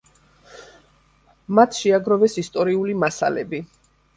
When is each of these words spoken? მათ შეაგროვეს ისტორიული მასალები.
მათ 1.59 1.77
შეაგროვეს 1.81 2.39
ისტორიული 2.45 2.99
მასალები. 3.07 3.65